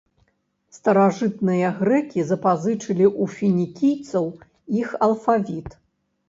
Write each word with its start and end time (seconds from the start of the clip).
Старажытныя 0.77 1.67
грэкі 1.81 2.23
запазычылі 2.31 3.05
ў 3.09 3.23
фінікійцаў 3.35 4.25
іх 4.81 4.97
алфавіт. 5.11 5.69